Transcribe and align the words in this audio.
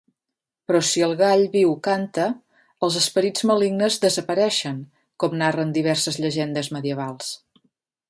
Però 0.69 0.79
si 0.91 1.03
el 1.07 1.11
gall 1.19 1.43
viu 1.55 1.73
canta, 1.87 2.25
els 2.87 2.97
esperits 3.01 3.45
malignes 3.51 4.01
desapareixen, 4.09 4.83
com 5.25 5.39
narren 5.45 5.79
diverses 5.81 6.23
llegendes 6.25 6.75
medievals. 6.79 7.35